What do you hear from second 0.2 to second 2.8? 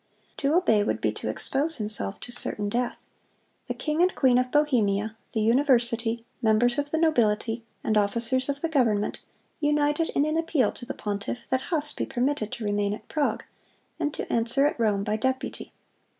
To obey would be to expose himself to certain